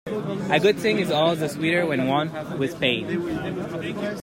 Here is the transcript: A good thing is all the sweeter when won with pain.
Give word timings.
A 0.49 0.59
good 0.59 0.79
thing 0.79 0.97
is 0.97 1.11
all 1.11 1.35
the 1.35 1.47
sweeter 1.47 1.85
when 1.85 2.07
won 2.07 2.57
with 2.57 2.79
pain. 2.79 3.05